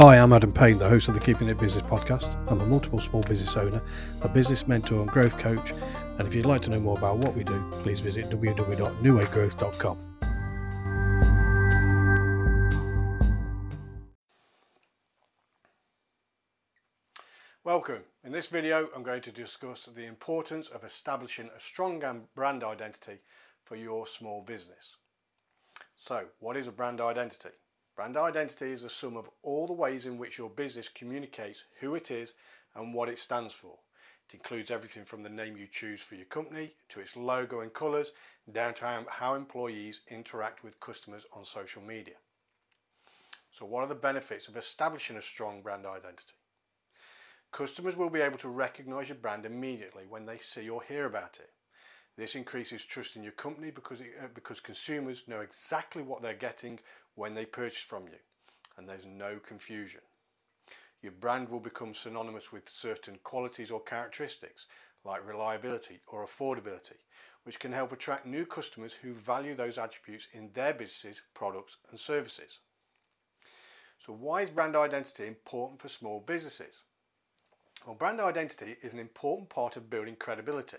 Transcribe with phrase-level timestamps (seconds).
[0.00, 2.36] Hi, I'm Adam Payne, the host of the Keeping It Business podcast.
[2.48, 3.82] I'm a multiple small business owner,
[4.22, 5.72] a business mentor and growth coach.
[6.18, 9.98] And if you'd like to know more about what we do, please visit www.newwaygrowth.com.
[17.64, 18.04] Welcome.
[18.22, 23.18] In this video, I'm going to discuss the importance of establishing a strong brand identity
[23.64, 24.94] for your small business.
[25.96, 27.48] So, what is a brand identity?
[27.98, 31.96] Brand identity is the sum of all the ways in which your business communicates who
[31.96, 32.34] it is
[32.76, 33.74] and what it stands for.
[34.28, 37.74] It includes everything from the name you choose for your company to its logo and
[37.74, 38.12] colours,
[38.52, 42.14] down to how employees interact with customers on social media.
[43.50, 46.34] So, what are the benefits of establishing a strong brand identity?
[47.50, 51.40] Customers will be able to recognise your brand immediately when they see or hear about
[51.40, 51.50] it.
[52.18, 56.34] This increases trust in your company because, it, uh, because consumers know exactly what they're
[56.34, 56.80] getting
[57.14, 58.18] when they purchase from you
[58.76, 60.00] and there's no confusion.
[61.00, 64.66] Your brand will become synonymous with certain qualities or characteristics
[65.04, 66.98] like reliability or affordability,
[67.44, 72.00] which can help attract new customers who value those attributes in their businesses, products and
[72.00, 72.58] services.
[74.00, 76.82] So why is brand identity important for small businesses?
[77.86, 80.78] Well, brand identity is an important part of building credibility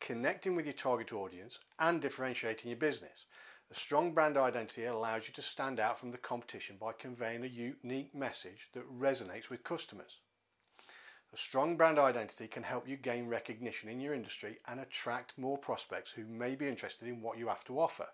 [0.00, 3.26] connecting with your target audience and differentiating your business.
[3.70, 7.46] A strong brand identity allows you to stand out from the competition by conveying a
[7.46, 10.18] unique message that resonates with customers.
[11.32, 15.56] A strong brand identity can help you gain recognition in your industry and attract more
[15.56, 18.08] prospects who may be interested in what you have to offer.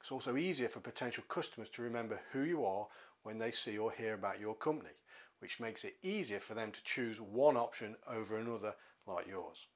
[0.00, 2.88] It's also easier for potential customers to remember who you are
[3.22, 4.96] when they see or hear about your company,
[5.38, 8.74] which makes it easier for them to choose one option over another
[9.06, 9.68] like yours.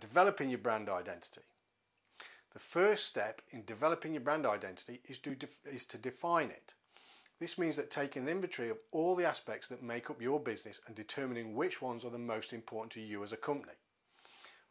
[0.00, 1.42] Developing your brand identity.
[2.52, 6.74] The first step in developing your brand identity is to, is to define it.
[7.40, 10.80] This means that taking an inventory of all the aspects that make up your business
[10.86, 13.72] and determining which ones are the most important to you as a company.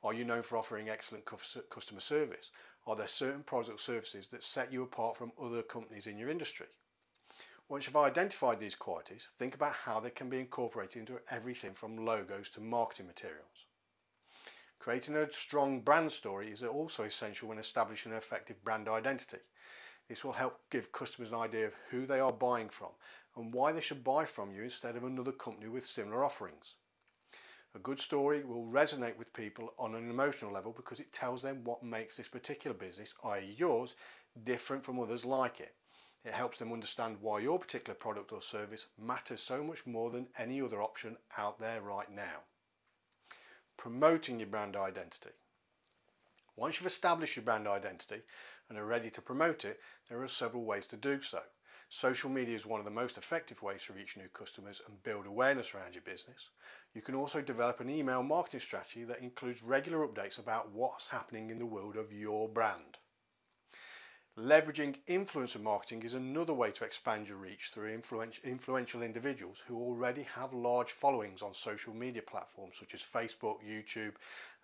[0.04, 2.52] Are you known for offering excellent customer service?
[2.88, 6.30] Are there certain products or services that set you apart from other companies in your
[6.30, 6.68] industry?
[7.70, 12.06] Once you've identified these qualities, think about how they can be incorporated into everything from
[12.06, 13.66] logos to marketing materials.
[14.82, 19.38] Creating a strong brand story is also essential when establishing an effective brand identity.
[20.10, 22.90] This will help give customers an idea of who they are buying from
[23.36, 26.74] and why they should buy from you instead of another company with similar offerings.
[27.76, 31.64] A good story will resonate with people on an emotional level because it tells them
[31.64, 33.96] what makes this particular business, i.e., yours,
[34.44, 35.76] different from others like it.
[36.26, 40.30] It helps them understand why your particular product or service matters so much more than
[40.40, 42.46] any other option out there right now
[43.82, 45.32] promoting your brand identity.
[46.56, 48.22] Once you've established your brand identity
[48.70, 51.40] and are ready to promote it, there are several ways to do so.
[51.90, 55.26] Social media is one of the most effective ways to reach new customers and build
[55.26, 56.52] awareness around your business.
[56.94, 61.50] You can also develop an email marketing strategy that includes regular updates about what's happening
[61.50, 63.00] in the world of your brand.
[64.42, 68.02] Leveraging influencer marketing is another way to expand your reach through
[68.44, 74.14] influential individuals who already have large followings on social media platforms such as Facebook, YouTube,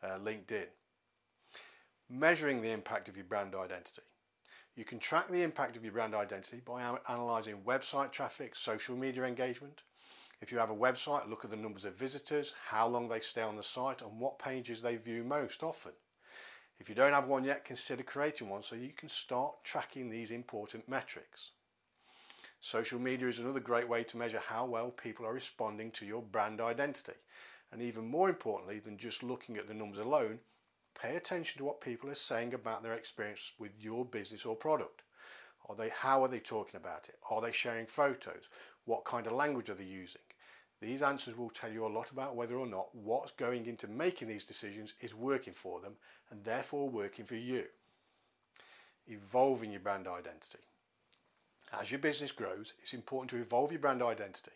[0.02, 0.66] uh, LinkedIn.
[2.10, 4.02] Measuring the impact of your brand identity.
[4.76, 9.26] You can track the impact of your brand identity by analysing website traffic, social media
[9.26, 9.84] engagement.
[10.42, 13.44] If you have a website, look at the numbers of visitors, how long they stay
[13.44, 15.92] on the site, and what pages they view most often.
[16.80, 20.32] If you don't have one yet, consider creating one so you can start tracking these
[20.32, 21.52] important metrics.
[22.60, 26.22] Social media is another great way to measure how well people are responding to your
[26.22, 27.14] brand identity.
[27.72, 30.40] And even more importantly than just looking at the numbers alone,
[31.00, 35.02] pay attention to what people are saying about their experience with your business or product.
[35.70, 37.16] Are they, how are they talking about it?
[37.30, 38.50] Are they sharing photos?
[38.86, 40.22] What kind of language are they using?
[40.80, 44.28] These answers will tell you a lot about whether or not what's going into making
[44.28, 45.94] these decisions is working for them
[46.30, 47.64] and therefore working for you.
[49.08, 50.60] Evolving your brand identity.
[51.74, 54.52] As your business grows, it's important to evolve your brand identity.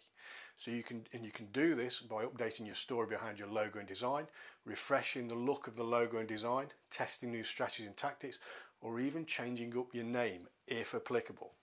[0.57, 3.79] So you can and you can do this by updating your story behind your logo
[3.79, 4.27] and design,
[4.63, 8.37] refreshing the look of the logo and design, testing new strategies and tactics,
[8.79, 11.53] or even changing up your name if applicable.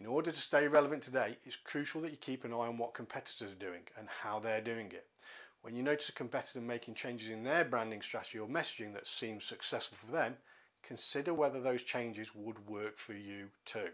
[0.00, 2.94] In order to stay relevant today, it's crucial that you keep an eye on what
[2.94, 5.06] competitors are doing and how they're doing it.
[5.60, 9.44] When you notice a competitor making changes in their branding strategy or messaging that seems
[9.44, 10.36] successful for them,
[10.82, 13.90] consider whether those changes would work for you too.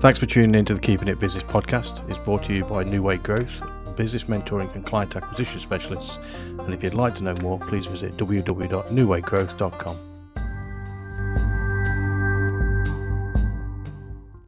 [0.00, 2.06] Thanks for tuning in to the Keeping It Business podcast.
[2.10, 3.62] It's brought to you by New Way Growth
[4.00, 6.16] business mentoring and client acquisition specialists.
[6.58, 10.09] And if you'd like to know more, please visit www.newwaygrowth.com.